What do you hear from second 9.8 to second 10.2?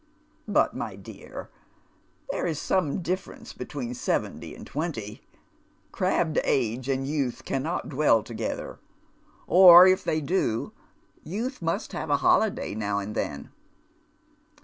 if they